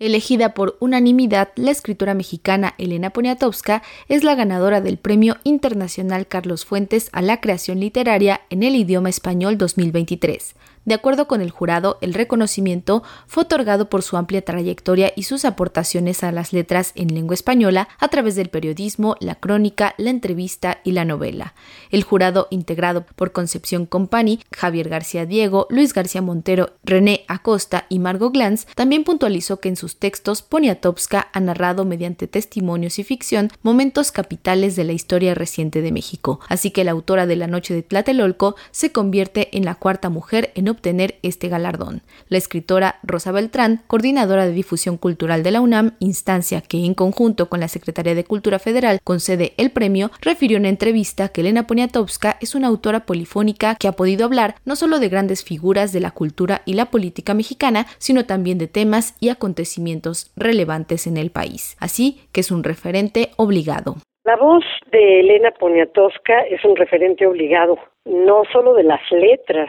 Elegida 0.00 0.54
por 0.54 0.78
unanimidad, 0.80 1.50
la 1.56 1.70
escritora 1.70 2.14
mexicana 2.14 2.74
Elena 2.78 3.10
Poniatowska 3.10 3.82
es 4.08 4.24
la 4.24 4.34
ganadora 4.34 4.80
del 4.80 4.96
Premio 4.96 5.36
Internacional 5.44 6.26
Carlos 6.26 6.64
Fuentes 6.64 7.10
a 7.12 7.20
la 7.20 7.38
Creación 7.42 7.80
Literaria 7.80 8.40
en 8.48 8.62
el 8.62 8.76
idioma 8.76 9.10
español 9.10 9.58
2023. 9.58 10.54
De 10.86 10.94
acuerdo 10.94 11.28
con 11.28 11.42
el 11.42 11.50
jurado, 11.50 11.98
el 12.00 12.14
reconocimiento 12.14 13.02
fue 13.26 13.42
otorgado 13.42 13.90
por 13.90 14.02
su 14.02 14.16
amplia 14.16 14.42
trayectoria 14.42 15.12
y 15.14 15.24
sus 15.24 15.44
aportaciones 15.44 16.24
a 16.24 16.32
las 16.32 16.54
letras 16.54 16.92
en 16.94 17.14
lengua 17.14 17.34
española 17.34 17.88
a 17.98 18.08
través 18.08 18.34
del 18.34 18.48
periodismo, 18.48 19.14
la 19.20 19.34
crónica, 19.34 19.94
la 19.98 20.08
entrevista 20.08 20.80
y 20.82 20.92
la 20.92 21.04
novela. 21.04 21.54
El 21.90 22.02
jurado, 22.02 22.48
integrado 22.50 23.04
por 23.14 23.32
Concepción 23.32 23.84
Compani, 23.84 24.40
Javier 24.52 24.88
García 24.88 25.26
Diego, 25.26 25.66
Luis 25.68 25.92
García 25.92 26.22
Montero, 26.22 26.70
René 26.82 27.24
Acosta 27.28 27.84
y 27.90 27.98
Margot 27.98 28.32
Glantz, 28.32 28.64
también 28.74 29.04
puntualizó 29.04 29.60
que 29.60 29.68
en 29.68 29.76
sus 29.76 29.98
textos 29.98 30.40
Poniatowska 30.40 31.28
ha 31.32 31.40
narrado 31.40 31.84
mediante 31.84 32.26
testimonios 32.26 32.98
y 32.98 33.04
ficción 33.04 33.50
momentos 33.62 34.12
capitales 34.12 34.76
de 34.76 34.84
la 34.84 34.92
historia 34.92 35.34
reciente 35.34 35.82
de 35.82 35.92
México. 35.92 36.40
Así 36.48 36.70
que 36.70 36.84
la 36.84 36.92
autora 36.92 37.26
de 37.26 37.36
La 37.36 37.46
Noche 37.46 37.74
de 37.74 37.82
Tlatelolco 37.82 38.56
se 38.70 38.92
convierte 38.92 39.54
en 39.56 39.66
la 39.66 39.74
cuarta 39.74 40.08
mujer 40.08 40.52
en 40.54 40.69
obtener 40.70 41.16
este 41.22 41.48
galardón. 41.48 42.02
La 42.28 42.38
escritora 42.38 42.96
Rosa 43.02 43.32
Beltrán, 43.32 43.82
coordinadora 43.86 44.46
de 44.46 44.52
difusión 44.52 44.96
cultural 44.96 45.42
de 45.42 45.50
la 45.50 45.60
UNAM, 45.60 45.92
instancia 45.98 46.60
que 46.60 46.84
en 46.84 46.94
conjunto 46.94 47.48
con 47.48 47.60
la 47.60 47.68
Secretaría 47.68 48.14
de 48.14 48.24
Cultura 48.24 48.58
Federal 48.58 49.00
concede 49.04 49.52
el 49.56 49.70
premio, 49.70 50.10
refirió 50.20 50.56
en 50.56 50.62
una 50.62 50.68
entrevista 50.68 51.28
que 51.28 51.40
Elena 51.40 51.66
Poniatowska 51.66 52.36
es 52.40 52.54
una 52.54 52.68
autora 52.68 53.00
polifónica 53.00 53.76
que 53.76 53.88
ha 53.88 53.92
podido 53.92 54.24
hablar 54.24 54.54
no 54.64 54.76
solo 54.76 54.98
de 54.98 55.08
grandes 55.08 55.44
figuras 55.44 55.92
de 55.92 56.00
la 56.00 56.10
cultura 56.10 56.62
y 56.64 56.74
la 56.74 56.86
política 56.86 57.34
mexicana, 57.34 57.86
sino 57.98 58.26
también 58.26 58.58
de 58.58 58.68
temas 58.68 59.16
y 59.20 59.28
acontecimientos 59.28 60.32
relevantes 60.36 61.06
en 61.06 61.16
el 61.16 61.30
país. 61.30 61.76
Así 61.80 62.20
que 62.32 62.40
es 62.40 62.50
un 62.50 62.64
referente 62.64 63.30
obligado. 63.36 63.96
La 64.24 64.36
voz 64.36 64.64
de 64.92 65.20
Elena 65.20 65.50
Poniatowska 65.52 66.42
es 66.42 66.62
un 66.64 66.76
referente 66.76 67.26
obligado 67.26 67.78
no 68.04 68.42
solo 68.52 68.74
de 68.74 68.84
las 68.84 69.00
letras 69.10 69.68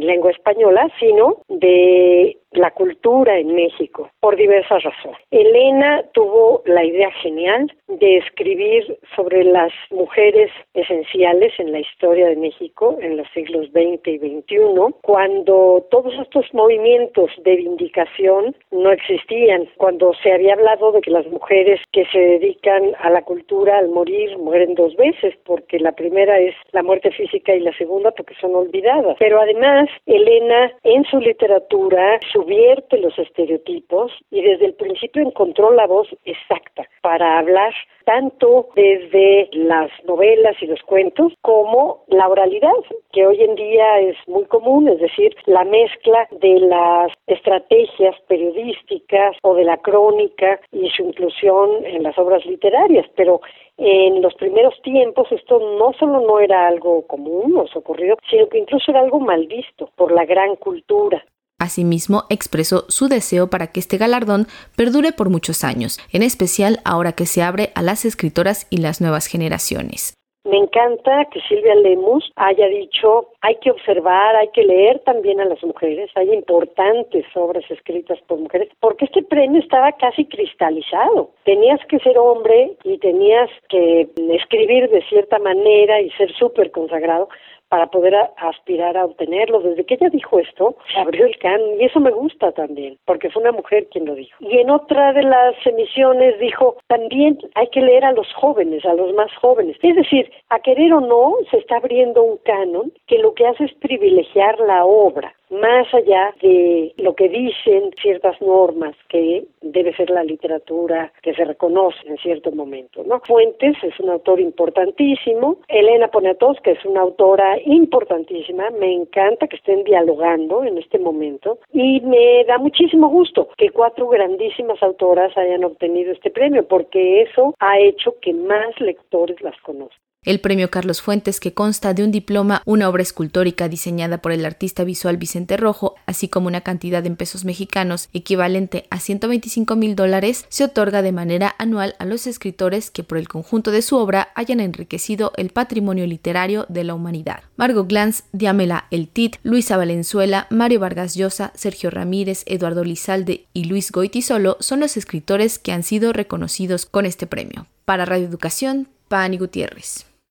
lengua 0.00 0.30
española, 0.30 0.88
sino 0.98 1.38
de 1.48 2.36
la 2.56 2.70
cultura 2.70 3.38
en 3.38 3.54
México, 3.54 4.10
por 4.20 4.36
diversas 4.36 4.82
razones. 4.82 5.18
Elena 5.30 6.02
tuvo 6.12 6.62
la 6.66 6.84
idea 6.84 7.10
genial 7.22 7.72
de 7.88 8.18
escribir 8.18 8.98
sobre 9.14 9.44
las 9.44 9.72
mujeres 9.90 10.50
esenciales 10.74 11.52
en 11.58 11.72
la 11.72 11.80
historia 11.80 12.28
de 12.28 12.36
México 12.36 12.98
en 13.00 13.16
los 13.16 13.28
siglos 13.32 13.66
XX 13.68 14.06
y 14.06 14.18
XXI, 14.18 14.94
cuando 15.02 15.86
todos 15.90 16.14
estos 16.20 16.52
movimientos 16.52 17.30
de 17.44 17.56
vindicación 17.56 18.56
no 18.70 18.90
existían, 18.90 19.68
cuando 19.76 20.12
se 20.22 20.32
había 20.32 20.54
hablado 20.54 20.92
de 20.92 21.00
que 21.00 21.10
las 21.10 21.26
mujeres 21.26 21.80
que 21.92 22.04
se 22.06 22.18
dedican 22.18 22.92
a 23.00 23.10
la 23.10 23.22
cultura 23.22 23.78
al 23.78 23.88
morir 23.88 24.36
mueren 24.38 24.74
dos 24.74 24.94
veces, 24.96 25.34
porque 25.44 25.78
la 25.78 25.92
primera 25.92 26.38
es 26.38 26.54
la 26.72 26.82
muerte 26.82 27.10
física 27.10 27.54
y 27.54 27.60
la 27.60 27.76
segunda 27.76 28.10
porque 28.12 28.34
son 28.40 28.54
olvidadas. 28.54 29.16
Pero 29.18 29.40
además, 29.40 29.88
Elena 30.06 30.72
en 30.84 31.04
su 31.04 31.18
literatura 31.18 32.18
subierte 32.46 32.98
los 32.98 33.18
estereotipos 33.18 34.12
y 34.30 34.40
desde 34.40 34.66
el 34.66 34.74
principio 34.74 35.22
encontró 35.22 35.72
la 35.72 35.86
voz 35.86 36.06
exacta 36.24 36.88
para 37.02 37.38
hablar 37.38 37.74
tanto 38.04 38.68
desde 38.76 39.48
las 39.52 39.90
novelas 40.04 40.54
y 40.60 40.66
los 40.66 40.80
cuentos 40.82 41.32
como 41.42 42.04
la 42.06 42.28
oralidad, 42.28 42.70
que 43.12 43.26
hoy 43.26 43.42
en 43.42 43.56
día 43.56 43.98
es 43.98 44.16
muy 44.28 44.44
común, 44.44 44.86
es 44.86 45.00
decir, 45.00 45.34
la 45.46 45.64
mezcla 45.64 46.28
de 46.30 46.60
las 46.60 47.10
estrategias 47.26 48.14
periodísticas 48.28 49.36
o 49.42 49.54
de 49.54 49.64
la 49.64 49.78
crónica 49.78 50.60
y 50.70 50.88
su 50.90 51.02
inclusión 51.02 51.84
en 51.84 52.04
las 52.04 52.16
obras 52.16 52.46
literarias, 52.46 53.06
pero 53.16 53.40
en 53.76 54.22
los 54.22 54.34
primeros 54.34 54.80
tiempos 54.82 55.26
esto 55.32 55.58
no 55.58 55.92
solo 55.98 56.20
no 56.20 56.38
era 56.38 56.68
algo 56.68 57.06
común 57.08 57.56
o 57.58 57.66
socorrido, 57.66 58.16
sino 58.30 58.48
que 58.48 58.58
incluso 58.58 58.92
era 58.92 59.00
algo 59.00 59.18
mal 59.18 59.48
visto 59.48 59.90
por 59.96 60.12
la 60.12 60.24
gran 60.24 60.54
cultura. 60.54 61.24
Asimismo, 61.66 62.24
expresó 62.30 62.84
su 62.88 63.08
deseo 63.08 63.50
para 63.50 63.66
que 63.66 63.80
este 63.80 63.98
galardón 63.98 64.46
perdure 64.76 65.12
por 65.12 65.30
muchos 65.30 65.64
años, 65.64 65.98
en 66.12 66.22
especial 66.22 66.80
ahora 66.84 67.12
que 67.12 67.26
se 67.26 67.42
abre 67.42 67.72
a 67.74 67.82
las 67.82 68.04
escritoras 68.04 68.66
y 68.70 68.78
las 68.78 69.00
nuevas 69.00 69.26
generaciones. 69.26 70.16
Me 70.46 70.58
encanta 70.58 71.24
que 71.32 71.40
Silvia 71.40 71.74
Lemus 71.74 72.30
haya 72.36 72.68
dicho 72.68 73.30
hay 73.40 73.56
que 73.56 73.72
observar, 73.72 74.36
hay 74.36 74.46
que 74.54 74.62
leer 74.62 75.00
también 75.00 75.40
a 75.40 75.44
las 75.44 75.60
mujeres, 75.64 76.08
hay 76.14 76.32
importantes 76.32 77.24
obras 77.34 77.68
escritas 77.68 78.20
por 78.28 78.38
mujeres, 78.38 78.68
porque 78.78 79.06
este 79.06 79.24
premio 79.24 79.60
estaba 79.60 79.90
casi 79.92 80.24
cristalizado. 80.24 81.30
Tenías 81.42 81.80
que 81.88 81.98
ser 81.98 82.16
hombre 82.16 82.76
y 82.84 82.96
tenías 82.98 83.50
que 83.68 84.08
escribir 84.30 84.88
de 84.90 85.02
cierta 85.08 85.40
manera 85.40 86.00
y 86.00 86.10
ser 86.10 86.32
súper 86.34 86.70
consagrado 86.70 87.28
para 87.68 87.86
poder 87.86 88.14
aspirar 88.36 88.96
a 88.96 89.04
obtenerlo. 89.04 89.60
Desde 89.60 89.84
que 89.84 89.94
ella 89.94 90.08
dijo 90.10 90.38
esto, 90.38 90.76
se 90.92 91.00
abrió 91.00 91.26
el 91.26 91.36
can 91.38 91.60
y 91.78 91.84
eso 91.84 92.00
me 92.00 92.10
gusta 92.10 92.52
también, 92.52 92.98
porque 93.04 93.30
fue 93.30 93.42
una 93.42 93.52
mujer 93.52 93.88
quien 93.90 94.06
lo 94.06 94.14
dijo. 94.14 94.36
Y 94.40 94.58
en 94.58 94.70
otra 94.70 95.12
de 95.12 95.22
las 95.22 95.54
emisiones 95.66 96.38
dijo, 96.38 96.76
también 96.86 97.38
hay 97.54 97.68
que 97.68 97.80
leer 97.80 98.04
a 98.04 98.12
los 98.12 98.32
jóvenes, 98.34 98.84
a 98.84 98.94
los 98.94 99.12
más 99.14 99.34
jóvenes. 99.36 99.76
Es 99.82 99.96
decir, 99.96 100.30
a 100.48 100.58
querer 100.60 100.92
o 100.92 101.00
no, 101.00 101.34
se 101.50 101.58
está 101.58 101.76
abriendo 101.76 102.22
un 102.22 102.38
canon 102.38 102.92
que 103.06 103.18
lo 103.18 103.34
que 103.34 103.46
hace 103.46 103.64
es 103.64 103.74
privilegiar 103.74 104.58
la 104.60 104.84
obra 104.84 105.34
más 105.50 105.92
allá 105.94 106.34
de 106.40 106.94
lo 106.96 107.14
que 107.14 107.28
dicen 107.28 107.90
ciertas 108.00 108.40
normas 108.40 108.96
que 109.08 109.44
debe 109.60 109.94
ser 109.94 110.10
la 110.10 110.24
literatura 110.24 111.12
que 111.22 111.34
se 111.34 111.44
reconoce 111.44 111.98
en 112.06 112.16
cierto 112.18 112.50
momento, 112.52 113.02
¿no? 113.04 113.20
Fuentes 113.20 113.76
es 113.82 113.98
un 114.00 114.10
autor 114.10 114.40
importantísimo, 114.40 115.58
Elena 115.68 116.08
Poniatowska 116.08 116.70
es 116.70 116.84
una 116.84 117.00
autora 117.00 117.58
importantísima, 117.64 118.70
me 118.70 118.92
encanta 118.92 119.46
que 119.46 119.56
estén 119.56 119.84
dialogando 119.84 120.64
en 120.64 120.78
este 120.78 120.98
momento 120.98 121.58
y 121.72 122.00
me 122.00 122.44
da 122.44 122.58
muchísimo 122.58 123.08
gusto 123.08 123.48
que 123.56 123.70
cuatro 123.70 124.08
grandísimas 124.08 124.82
autoras 124.82 125.36
hayan 125.36 125.64
obtenido 125.64 126.12
este 126.12 126.30
premio 126.30 126.66
porque 126.66 127.22
eso 127.22 127.54
ha 127.58 127.78
hecho 127.78 128.14
que 128.20 128.32
más 128.32 128.78
lectores 128.80 129.40
las 129.42 129.58
conozcan. 129.60 130.05
El 130.26 130.40
premio 130.40 130.72
Carlos 130.72 131.02
Fuentes, 131.02 131.38
que 131.38 131.54
consta 131.54 131.94
de 131.94 132.02
un 132.02 132.10
diploma, 132.10 132.60
una 132.64 132.88
obra 132.88 133.04
escultórica 133.04 133.68
diseñada 133.68 134.18
por 134.18 134.32
el 134.32 134.44
artista 134.44 134.82
visual 134.82 135.18
Vicente 135.18 135.56
Rojo, 135.56 135.94
así 136.04 136.26
como 136.26 136.48
una 136.48 136.62
cantidad 136.62 137.06
en 137.06 137.14
pesos 137.14 137.44
mexicanos 137.44 138.08
equivalente 138.12 138.88
a 138.90 138.98
125 138.98 139.76
mil 139.76 139.94
dólares, 139.94 140.44
se 140.48 140.64
otorga 140.64 141.02
de 141.02 141.12
manera 141.12 141.54
anual 141.58 141.94
a 142.00 142.04
los 142.06 142.26
escritores 142.26 142.90
que 142.90 143.04
por 143.04 143.18
el 143.18 143.28
conjunto 143.28 143.70
de 143.70 143.82
su 143.82 143.98
obra 143.98 144.30
hayan 144.34 144.58
enriquecido 144.58 145.30
el 145.36 145.50
patrimonio 145.50 146.08
literario 146.08 146.66
de 146.68 146.82
la 146.82 146.94
humanidad. 146.94 147.44
Margot 147.54 147.86
Glantz, 147.86 148.24
Diamela 148.32 148.86
El 148.90 149.06
Tit, 149.06 149.36
Luisa 149.44 149.76
Valenzuela, 149.76 150.48
Mario 150.50 150.80
Vargas 150.80 151.14
Llosa, 151.14 151.52
Sergio 151.54 151.88
Ramírez, 151.88 152.42
Eduardo 152.46 152.82
Lizalde 152.82 153.46
y 153.52 153.66
Luis 153.66 153.92
Goitisolo 153.92 154.56
son 154.58 154.80
los 154.80 154.96
escritores 154.96 155.60
que 155.60 155.70
han 155.70 155.84
sido 155.84 156.12
reconocidos 156.12 156.84
con 156.84 157.06
este 157.06 157.28
premio. 157.28 157.68
Para 157.84 158.06
Radio 158.06 158.26
Educación, 158.26 158.88
Pani 159.06 159.38
Gutiérrez. 159.38 160.15